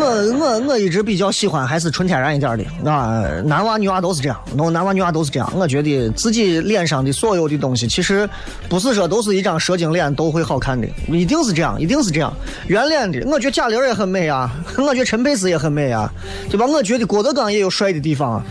[0.00, 5.52] 我我我一直比较喜欢还是纯天然一点的啊，男娃女娃都是这样，弄男娃女娃都是这样。
[5.56, 8.28] 我觉得自己脸上的所有的东西，其实
[8.68, 12.32] 不是说都是一张蛇精脸都会好看的，一定是这样，一定是这样。
[12.68, 16.08] 圆脸的，我觉得贾玲也很美啊，我觉得陈佩斯也很美啊，
[16.48, 16.64] 对吧？
[16.66, 18.34] 我觉得郭德纲也有帅的地方。
[18.34, 18.44] 啊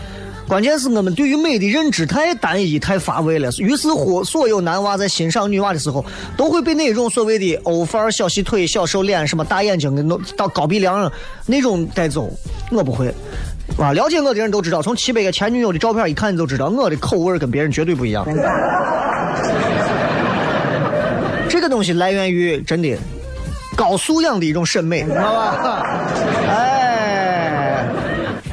[0.48, 6.02] 关键是我们对于美的认知太单一、太乏味了，于是乎，所有男娃在欣赏女娃的时候，
[6.38, 11.12] 都会被那种所谓的欧范儿、小细腿、小瘦脸、什么大眼睛的弄到高鼻梁
[11.44, 12.30] 那种带走。
[12.70, 13.14] 我不会，
[13.76, 18.26] 啊，了解我的人都知道，从七百个前女友的照片一看，你就知道我的口味跟别人绝对不一样。
[21.46, 22.96] 这个东西来源于真的
[23.76, 26.08] 高素养的一种审美，知道吧？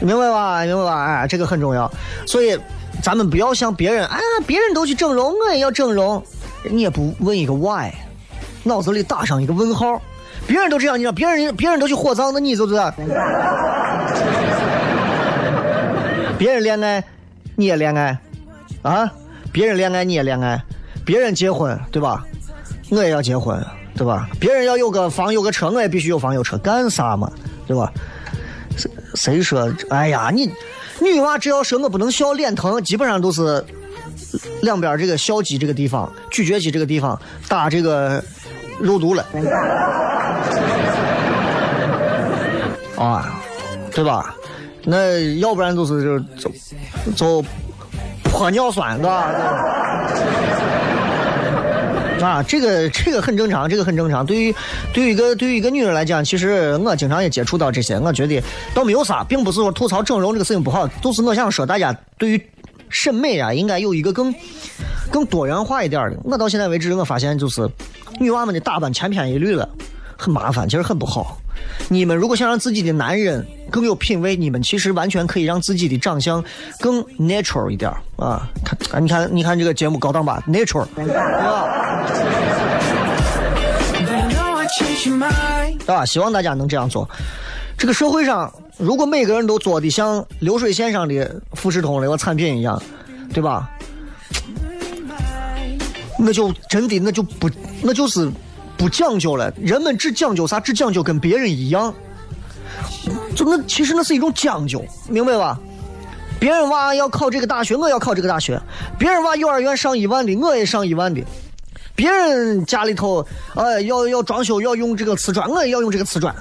[0.05, 0.63] 明白吧？
[0.63, 1.03] 明白吧？
[1.03, 1.91] 哎，这个很重要，
[2.27, 2.55] 所以
[3.01, 6.23] 咱们不要像别人啊，别人都去整容，我也要整容，
[6.63, 7.91] 你也不问一个 why，
[8.63, 9.99] 脑子里打上一个问号。
[10.45, 12.75] 别人都这样，你让，别人别人都去火葬，那你就是？
[16.37, 17.03] 别人恋爱，
[17.55, 18.15] 你也恋爱
[18.83, 19.11] 啊？
[19.51, 20.61] 别人恋爱，你也恋爱？
[21.03, 22.23] 别人结婚，对吧？
[22.91, 23.59] 我也要结婚，
[23.95, 24.29] 对吧？
[24.39, 27.31] 别人要有个房有个车，我也必须有房有车，干啥嘛？
[27.65, 27.91] 对吧？
[29.15, 29.71] 谁说？
[29.89, 30.51] 哎呀，你
[30.99, 33.63] 女娃只要说我不能笑，脸疼，基本上都是
[34.62, 38.23] 两边这个笑肌这个地方、咀嚼肌这个地方打这个
[38.80, 39.25] 肉毒了，
[42.97, 43.41] 啊，
[43.93, 44.36] 对吧？
[44.84, 46.51] 那要不然就是就就
[47.15, 47.45] 就
[48.23, 49.32] 泼尿酸，是吧？
[52.25, 54.25] 啊，这个这个很正常，这个很正常。
[54.25, 54.55] 对于
[54.93, 58.41] 对于一个对于一个女人来讲，其实我经常也接触到这些，我觉得
[58.73, 62.41] 倒没有啥，并不是说吐槽整容这个事情不好，就是我想说大家对于
[62.89, 64.33] 审美啊，应该有一个更
[65.11, 66.17] 更多元化一点的。
[66.23, 67.69] 我到现在为止，我发现就是
[68.19, 69.67] 女娃们的打扮千篇一律了，
[70.17, 71.38] 很麻烦，其实很不好。
[71.88, 76.43] 你们如果想让自己的男人更有品味，你们其实完全可以让自己的长相
[76.80, 78.47] 更 natural 一点啊！
[78.63, 81.13] 看，你看，你看这个节目高档吧，natural，对吧？
[85.80, 86.06] 对吧？
[86.06, 87.10] 希望大家能这样做。
[87.78, 92.82] 这个社会上，如果每个人都做的像流水线上的富士通那个产品一样，
[93.34, 93.69] 对吧？
[96.17, 97.49] 那就真的那就不
[97.82, 98.32] 那就是
[98.77, 99.53] 不讲究了。
[99.61, 100.59] 人们只讲究啥？
[100.59, 101.93] 只讲究跟别人一样。
[103.35, 105.59] 就那其实那是一种讲究，明白吧？
[106.39, 108.57] 别人娃要考这个大学，我要考这个大学；
[108.99, 111.21] 别人娃幼儿园上一万的，我也上一万的；
[111.95, 116.33] 别人家里头呃要要装修要用这个瓷砖，我也要用这个瓷砖；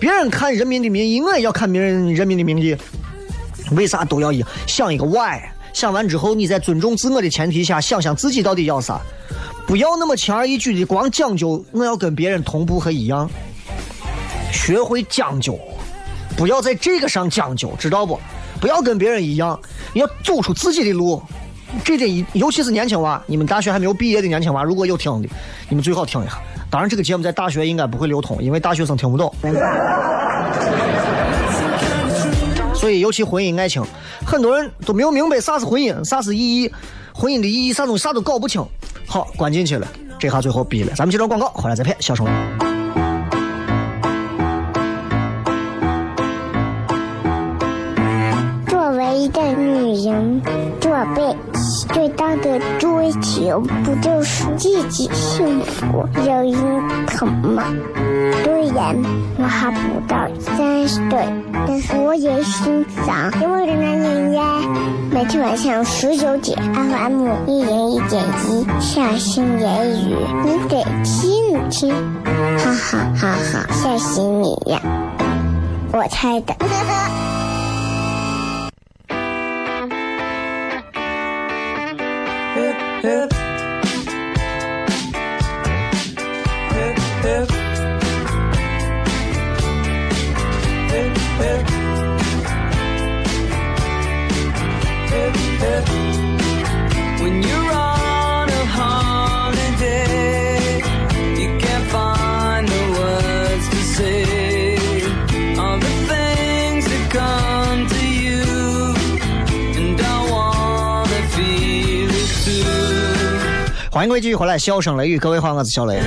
[0.00, 2.76] 别人看人民的名义，我也要看别人人民的名义。
[3.72, 5.40] 为啥都要一想一个 why？
[5.72, 9.00] 想完之后，你在尊重自我的前提下，想想自己到底要啥，
[9.66, 13.28] 不要那么轻而易举的光讲究我要跟别人同步和一样，
[14.52, 15.58] 学会讲究。
[16.36, 18.18] 不要在这个上讲究，知道不？
[18.60, 19.58] 不要跟别人一样，
[19.94, 21.20] 要走出自己的路。
[21.84, 25.28] 这点，尤其是年轻娃，你们大学还没有毕业的年轻娃，如果有听的，
[25.68, 26.38] 你们最好听一下。
[26.70, 29.34] 当然，这个节目在大学应该不会流通，因为大学生听不懂。
[32.72, 33.82] 所以，尤其婚姻爱情，
[34.24, 36.72] 很多人都没有明白啥是婚姻，啥是意义，
[37.12, 38.64] 婚姻的意义啥东西啥都搞不清。
[39.06, 39.86] 好，关进去了，
[40.18, 40.92] 这下最后逼了。
[40.94, 42.26] 咱们接着广告，回来再骗，小声。
[49.18, 50.40] 一个女人
[50.80, 51.36] 做被
[51.92, 57.64] 最大的追求，不就是自己幸福、有人疼吗？
[58.44, 58.94] 虽然
[59.38, 61.26] 我还不到三十岁，
[61.66, 64.42] 但是我也心脏因为的男人呀。
[65.10, 71.94] 每天晚上十九点，FM 一零一点一，下心言语，你得听听，
[72.58, 74.80] 哈哈哈哈，吓死你呀！
[75.92, 76.54] 我猜的。
[83.06, 83.35] Live.
[113.96, 115.98] 欢迎各位继续回来，笑声雷雨，各位好，我是小雷。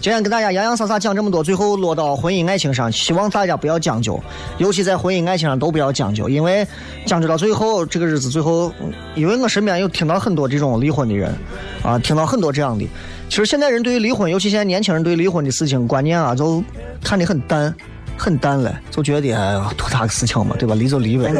[0.00, 4.22] 今天跟大家洋洋洒洒讲这么多，最后落到婚姻爱情上，希望大家不要将就，
[4.58, 6.64] 尤其在婚姻爱情上都不要将就，因为
[7.04, 8.72] 将就到最后，这个日子最后，
[9.16, 11.34] 因为我身边有听到很多这种离婚的人，
[11.82, 12.88] 啊，听到很多这样的。
[13.28, 16.62] 其实现在人对于离婚，尤其现在年轻人对离婚的事情观念啊，就
[17.02, 17.74] 看得很淡，
[18.16, 20.76] 很淡了，就觉得哎呀，多大个事情嘛，对吧？
[20.76, 21.32] 离就离呗。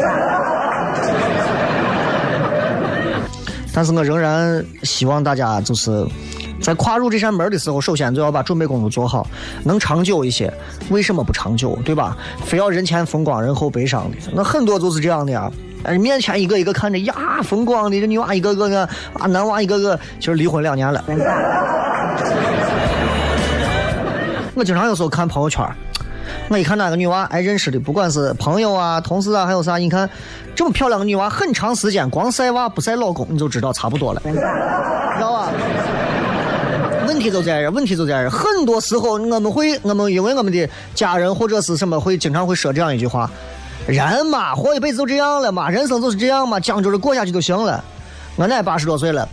[3.73, 6.05] 但是我仍然希望大家就是
[6.61, 9.25] 在跨入这扇门的时候，首先就要把准备工作做好，
[9.63, 10.53] 能长久一些。
[10.89, 12.15] 为什么不长久，对吧？
[12.45, 15.51] 非要人前风光，人后悲伤的，那很多就是这样的呀。
[15.83, 18.87] 哎，面前一个一个看着呀风光的，这女娃一个个个
[19.19, 21.03] 啊，男娃一个个，其实离婚两年了。
[24.55, 25.67] 我经常有时候看朋友圈。
[26.49, 30.07] 我一看哪个女娃哎认识的，不管是朋友啊、同事啊，还有啥，你看
[30.53, 35.49] 这么漂亮的女娃，很长时间光晒娃不晒老公，你就知道差不多了， 知道吧？
[37.07, 38.29] 问题就在这，问题就在这。
[38.29, 43.29] 很多时候我们会，我们因为我们的家人或者是什么，会经常会说这样一句话：
[43.87, 47.83] 人嘛，活一辈子就这样了嘛，人生就是这样嘛，将就着过下去就行了。
[48.35, 49.27] 我奶八十多岁了，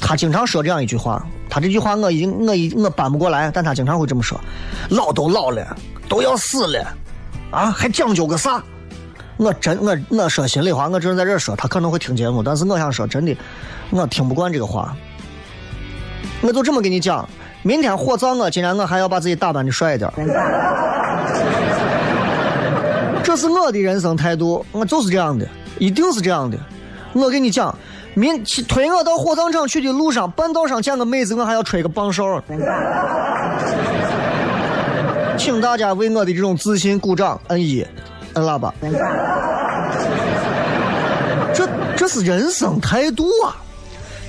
[0.00, 4.40] 她经常说这样一句话，她这句话我已经我已我搬不过来，但她经常会这么说：
[4.90, 5.76] 老都老了。
[6.08, 6.86] 都要死了，
[7.50, 8.62] 啊，还讲究个啥？
[9.36, 13.36] 我真我我说心里话，我只能在这说，他可能会听节目，但是我想说真的，
[13.90, 14.96] 我听不惯这个话。
[16.40, 17.28] 我就这么跟你讲，
[17.62, 20.10] 明天火葬我，今天我还要把自己打扮的帅一点。
[23.22, 25.46] 这是我的人生态度，我就是这样的，
[25.78, 26.56] 一定是这样的。
[27.12, 27.76] 我跟你讲，
[28.14, 32.42] 明推我到火葬场去的路上，半道上见个妹子，我还要吹个棒哨。
[35.38, 37.86] 请大家为我的这种自信鼓掌，摁一，
[38.34, 38.72] 摁喇叭。
[41.54, 43.56] 这这是人生态度啊！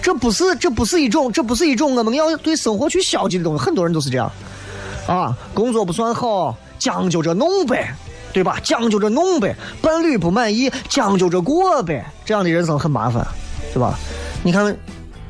[0.02, 4.32] 这不是这不是一种这不是一种我们要对生活去消极的东西，很多人都是这样，
[5.08, 7.94] 啊，工作不算好，将就着弄呗，
[8.32, 8.58] 对吧？
[8.64, 13.26] 将就着弄呗，伴侣不满意，将就着过呗，这样的人生很麻烦，
[13.74, 13.98] 对吧？
[14.44, 14.76] 你看，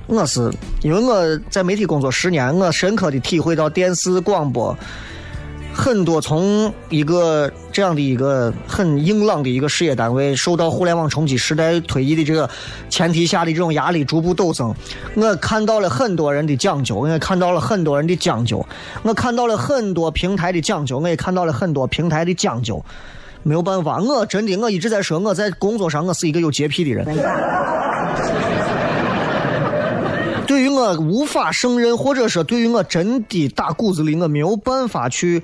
[0.05, 0.51] 我是
[0.81, 4.77] 因为我在媒体工作十年，我深刻的体会到电视广播。
[5.77, 12.49] 很多从一个这样的一个很硬朗的一个事业单位，受到互联网冲击时代推移的这个
[12.89, 14.73] 前提下的这种压力逐步陡增，
[15.15, 18.65] 我看到了很多人的讲究，我也看到了很多人的讲究，
[19.03, 22.83] 我看到了很多平台的讲究，我也看到了很多平台的讲究。
[23.43, 27.05] 没有办法，我真的我一直在说，我在工作上我是一个有洁癖的人。
[30.57, 35.43] 对于我无法胜任，或者说对于我真的打骨子里我没有办法去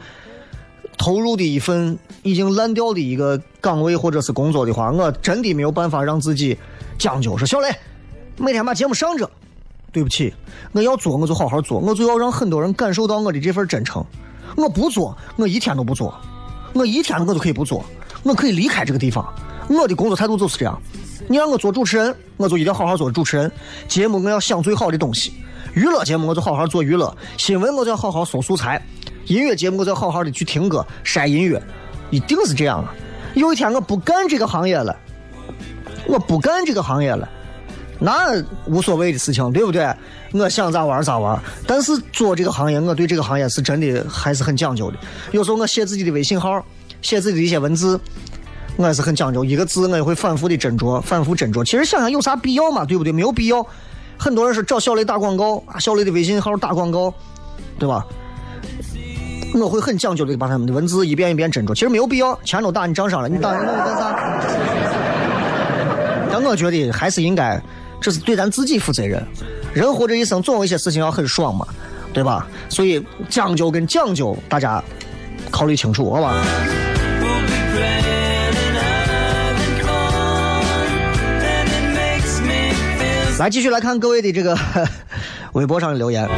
[0.97, 6.57] 投入的一份已经烂掉的一个岗位或者是工作的话，我真的没有办法让自己
[6.97, 7.37] 将就。
[7.37, 7.69] 说小雷，
[8.37, 9.29] 每天把节目上着，
[9.91, 10.33] 对不起，
[10.71, 14.03] 我要做我就好好做，我就要让很多人感受到我的这份真诚。
[14.57, 16.19] 我不做，我一天都不做，
[16.73, 17.85] 我一天我都可以不做，
[18.23, 19.31] 我可以离开这个地方。
[19.69, 20.81] 我的工作态度就是这样。
[21.27, 23.51] 你让我做主持人，我就一定好好做主持人。
[23.87, 25.33] 节目我要想最好的东西，
[25.73, 28.81] 娱乐节目我就好好做娱乐，新闻我就要好好搜素材，
[29.25, 31.61] 音乐节目我就好好的去听歌、筛音乐，
[32.09, 32.93] 一定是这样啊！
[33.35, 34.95] 有一天我不干这个行业了，
[36.07, 37.27] 我不干这个行业了，
[37.99, 39.91] 那无所谓的事情，对不对？
[40.33, 41.39] 我想咋玩咋玩。
[41.65, 44.97] 但是做这个行业，我对这个行业是真的还是很讲究的。
[45.31, 46.63] 有时候我写自己的微信号，
[47.01, 47.99] 写自己的一些文字。
[48.75, 51.63] 我还是很讲究，一个字我也会反复的斟酌，反复斟酌。
[51.63, 53.13] 其实想想有啥必要嘛，对不对？
[53.13, 53.65] 没有必要。
[54.17, 57.13] 很多人是找小雷打广告，啊，小雷的微信号打广告，
[57.77, 58.05] 对吧？
[59.53, 61.75] 我会很讲究的把他们的文字一遍一遍斟酌。
[61.75, 64.15] 其实没有必要，钱都打你账上了，你打人我干啥？
[66.31, 67.61] 但我觉得还是应该，
[68.01, 69.23] 这是对咱自己负责任。
[69.71, 71.67] 人活这一生总有一些事情要很爽嘛，
[72.11, 72.47] 对吧？
[72.69, 74.83] 所以讲究跟讲究，大家
[75.51, 76.33] 考虑清楚，好吧？
[83.39, 84.57] 来继续来看各位的这个
[85.53, 86.29] 微博上的留言，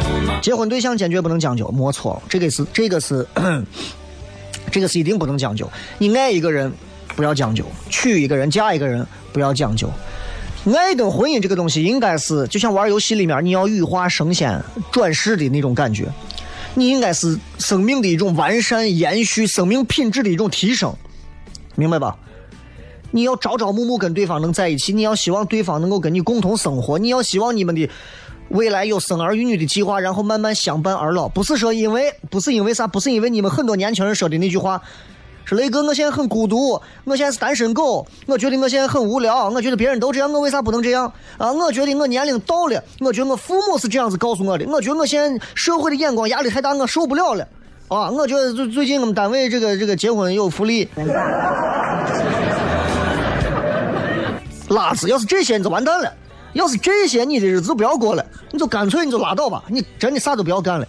[0.42, 3.24] 结婚对象坚决不能将就，没错，这个是这个是
[4.72, 5.70] 这个是一定不能将就。
[5.98, 6.72] 你爱一个人
[7.14, 9.88] 不要将就，娶一个人嫁一个人不要将就。
[10.74, 16.08] 爱跟婚姻这个东西应该是就像玩游戏里面你要羽化升仙转世的那种感觉，
[16.74, 20.92] 你应该是生命的一种完善延续，生命品质的一种提升，
[21.76, 22.16] 明白吧？
[23.16, 27.88] 你要朝朝暮暮跟对方能在一起，你要希望对方能够跟你共同生活，你要希望你们的
[28.50, 31.26] 未来有生儿育女的计划，然后慢慢相伴而老。
[31.26, 34.82] 不是说因为，不是因为啥，不是因为你们很多年轻人说的那句话，
[35.46, 41.50] 说雷哥，我现在很孤独，我现在是单身狗，我觉得我现在很无聊，我觉得别人都这样，我为啥不能这样啊？
[41.50, 47.48] 我觉得我年龄到了，我觉得我父母是这样子告诉我的，我觉得我现在社会的眼光压力太大，我受不了了
[47.88, 48.10] 啊！
[48.10, 50.86] 我觉得最最近我们单位这个这个结婚有福利。
[54.76, 56.12] 拉子，要是这些你就完蛋了。
[56.52, 59.62] 要是这些你的日子不要过了，你就干脆你就拉倒吧。
[59.68, 60.86] 你真的啥都不要干了。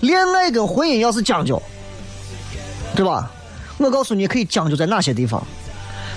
[0.00, 1.60] 恋爱跟婚姻要是讲究，
[2.94, 3.30] 对吧？
[3.76, 5.42] 我告诉你可以讲究在哪些地方。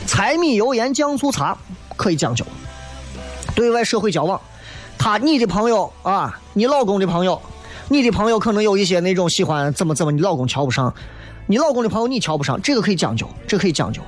[0.05, 1.57] 柴米油盐酱醋茶
[1.97, 2.45] 可以讲究。
[3.55, 4.39] 对外社会交往，
[4.97, 7.41] 他你的朋友啊，你老公的朋友，
[7.89, 10.93] 你的朋友可能有一些那种喜欢怎么怎么，你老公瞧不上，
[11.47, 14.01] 你老公的朋友你瞧不上，这个可以讲究，这可以讲究。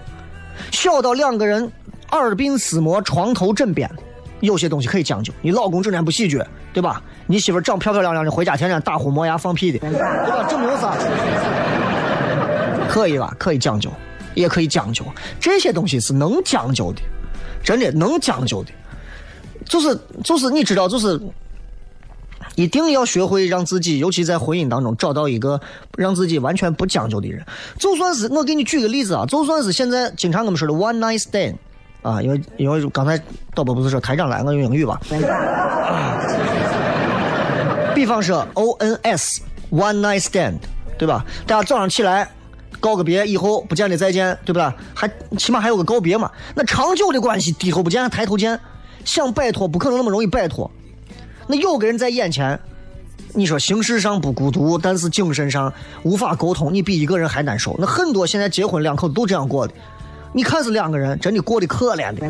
[0.72, 1.70] 小到两个人。
[2.12, 3.90] 耳鬓厮磨，床头枕边，
[4.40, 5.34] 有些东西可以讲究。
[5.42, 7.02] 你老公整天不洗脚，对吧？
[7.28, 10.46] 你媳妇长漂漂亮亮的，回家天天打呼磨牙放屁的，对吧？
[10.50, 10.96] 这没有啥，
[12.88, 13.36] 可以吧？
[13.40, 13.92] 可以讲究，
[14.36, 15.04] 也可以讲究。
[15.40, 17.02] 这些东西是能讲究的，
[17.64, 18.72] 真的能讲究的。
[19.66, 21.20] 就是就是，你知道，就是
[22.54, 25.60] 一定要学会让自己，尤其在婚姻当中找到一个
[25.98, 27.44] 让自己完全不讲究的人。
[27.80, 31.56] 就算是我给你举个例子啊，就算是现在经常我们说的 one night stand。
[32.06, 33.20] 啊，因为因为刚才
[33.56, 35.02] 导播不是说台长来，我用英语吧。
[37.96, 39.42] 比方说 O N S
[39.72, 40.58] One Night Stand，
[41.00, 41.26] 对吧？
[41.48, 42.30] 大家早上起来
[42.80, 44.72] 告个别，以后不见得再见，对不对？
[44.94, 46.30] 还起码还有个告别嘛。
[46.54, 48.60] 那长久的关系，低头不见抬头见，
[49.04, 50.70] 想摆脱不可能那么容易摆脱。
[51.48, 52.60] 那有个人在眼前，
[53.34, 57.76] 你说形式上不孤独，但是精神上无法沟通，你比一个人还难受。
[57.80, 59.74] 那很多现在结婚两口子都这样过的。
[60.36, 62.28] 你看是两个人，真的过得可怜的。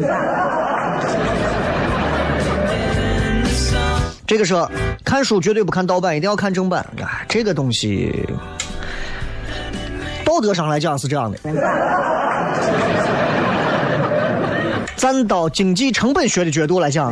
[4.28, 4.70] 这个说
[5.04, 6.86] 看书绝对不看盗版，一定要看正版。
[7.02, 8.14] 哎，这个东西
[10.24, 11.40] 道德上来讲是这样的。
[14.96, 17.12] 站到经济成本学的角度来讲，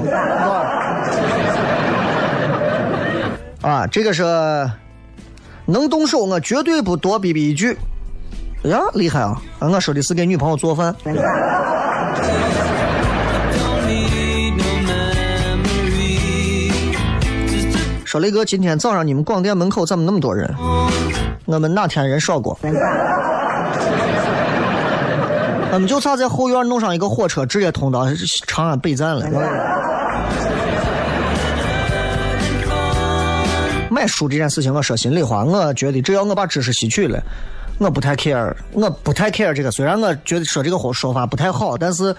[3.63, 4.23] 啊，这个是
[5.65, 7.75] 能动手，我绝对不多逼逼一句。
[8.63, 9.41] 哎呀，厉害啊！
[9.59, 10.95] 啊我说的是给女朋友做饭。
[18.05, 20.49] 说雷哥，今天早上你们广电门口怎么那么多人？
[21.45, 22.57] 我们哪天人少过？
[25.73, 28.05] 我们就差在后院弄上一个火车，直接通到
[28.47, 29.25] 长安北站了。
[33.89, 37.21] 买书这件事情，我说心里话，我觉得只要我把知识吸取了，
[37.79, 39.69] 我不太 care，我不太 care 这个。
[39.71, 42.15] 虽然我觉得说这个说法不太好，但是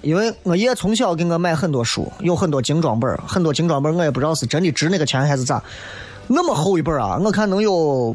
[0.00, 5.62] 因为我爷从小给我买很多书，有很多精装本，很多精装本我也不知道是真的值那个钱还是咋。
[6.26, 8.14] 那么厚一本啊，我看能有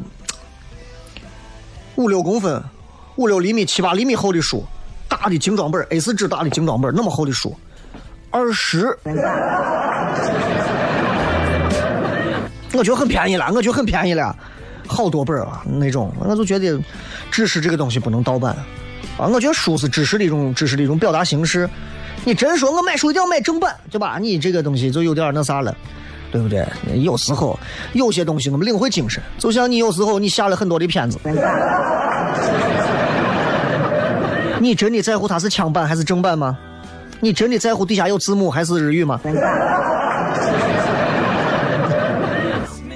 [1.95, 2.63] 五六公分、
[3.17, 4.63] 五六厘米、七八厘米厚的书，
[5.07, 7.55] 大的精装本 A 四纸大的精装本，那么厚的书，
[8.31, 8.97] 二十。
[12.75, 14.35] 我觉得很便宜了，我觉得很便宜了，
[14.87, 16.79] 好多本啊那种，我就觉得
[17.31, 18.55] 知识这个东西不能盗版
[19.17, 19.27] 啊。
[19.27, 21.69] 我觉得书是知识的一种知识的一种表达形式。
[22.25, 24.17] 你真说我买书一定要买正版，对吧？
[24.19, 25.75] 你这个东西就有点那啥了，
[26.31, 26.65] 对不对？
[27.01, 27.59] 有时候
[27.93, 31.19] 有些东西我们领会精神，就像你有时候你下了很多的片子，
[34.61, 36.57] 你真的在乎它是枪版还是正版吗？
[37.19, 39.19] 你真的在乎底下有字幕还是日语吗？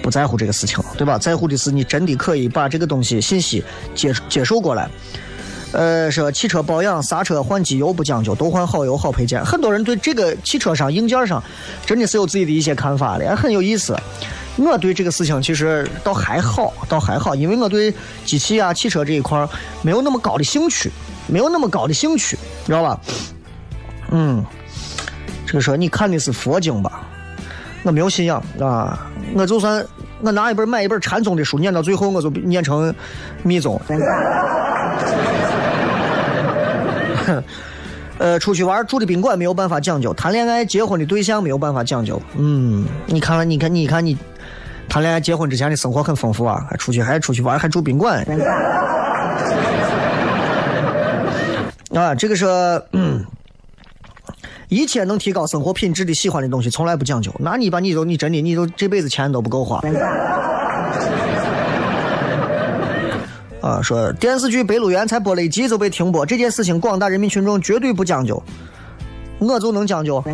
[0.07, 1.17] 不在乎这个事情，对吧？
[1.17, 3.61] 在乎的是你真的可以把这个东西信息
[3.93, 4.89] 接接受过来。
[5.73, 9.43] 呃，说汽车保养刹车换机油不讲究，都换好油好配件。
[9.43, 11.43] 很多人对这个汽车上硬件上
[11.85, 13.93] 真的是有自己的一些看法的，很有意思。
[14.55, 17.93] 我对这个事情其实倒还好，倒还好，因为我对
[18.23, 19.45] 机器啊、汽车这一块
[19.81, 20.89] 没有那么高的兴趣，
[21.27, 23.01] 没有那么高的兴趣，知道吧？
[24.11, 24.45] 嗯，
[25.45, 27.05] 这个说你看的是佛经吧？
[27.83, 29.05] 我没有信仰啊，
[29.35, 29.85] 我就算。
[30.21, 32.93] 我拿一本买一本禅宗的书，念到最后我就念成
[33.43, 33.79] 密宗。
[38.17, 42.19] 呃，出去玩住的宾馆没有办法讲究，谈恋爱结婚的对象没有办法讲究。
[42.35, 44.17] 嗯，你看，你看，你看，你
[44.89, 48.25] 谈恋爱结婚之前的生活很丰富啊，还出去还出去玩还住宾馆。
[51.93, 52.45] 啊，这个是
[52.93, 53.23] 嗯。
[54.69, 57.33] 一切能提高生活品质的喜欢的东西，从来不讲究。
[57.39, 59.81] 那你把你都你真的你都这辈子钱都不够花。
[63.61, 68.41] 啊，说电视剧《白鹿原》才播了一集就被停播，这件事情广大人民群众绝对不讲究。
[69.39, 70.23] 我就能讲究。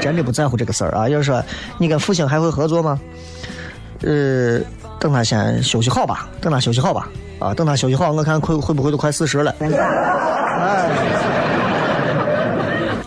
[0.00, 1.08] 真的不在乎这个事儿啊！
[1.08, 1.42] 要说
[1.78, 2.98] 你跟复兴还会合作吗？
[4.02, 4.58] 呃，
[5.00, 7.08] 等他先休息好吧，等他休息好吧。
[7.38, 9.54] 啊，等他休息好，我看会会不会都快四十了。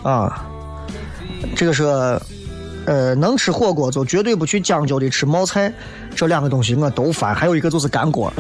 [0.01, 0.43] 啊，
[1.55, 1.83] 这个是，
[2.87, 5.71] 呃，能吃火锅就绝对不去将就的吃冒菜，
[6.15, 7.35] 这两个东西我都烦。
[7.35, 8.33] 还有一个就是干锅。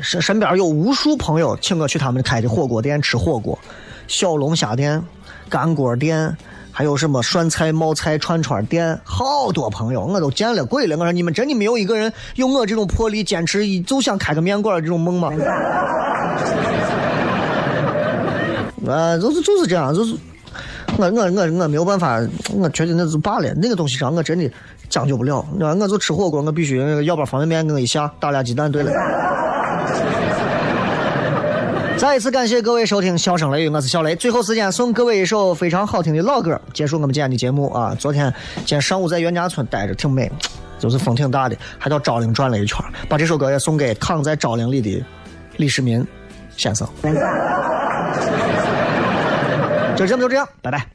[0.00, 3.58] 身身边有无数朋友请我去他们开的火锅店吃火锅，
[4.08, 5.02] 小龙虾店、
[5.50, 6.34] 干锅店。
[6.78, 10.94] 还有什么涮菜、冒菜、串串店，好多朋友我都见了鬼了。
[10.98, 15.30] 我说你们真的没有一个人有我这种魄力，坚持一就想开个面馆这种梦吗？
[18.86, 20.14] 啊，就是就是这样，就是
[20.98, 22.20] 我我我我没有办法，
[22.54, 23.48] 我觉得那就罢了。
[23.54, 24.46] 那个东西上我真的
[24.90, 25.42] 将就不了。
[25.58, 28.92] 我我就吃火锅，我必须要包方便面，给我一下打俩鸡蛋，对了。
[31.98, 34.14] 再一次感谢各位收听《笑声雷雨》，我是小雷。
[34.14, 37.96] 最后时间送各位一首非常好听的老歌，结束我们今天的节目啊！
[37.98, 40.30] 昨天今天上午在袁家村待着，挺美，
[40.78, 42.78] 就是风挺大的，还到昭陵转了一圈，
[43.08, 45.02] 把 这首歌也送给躺在昭陵里的
[45.56, 46.06] 李世民
[46.54, 46.86] 先生。
[49.96, 50.86] 就这么就这样，拜拜。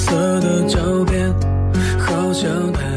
[0.00, 1.30] 色的照片，
[1.98, 2.89] 好像带。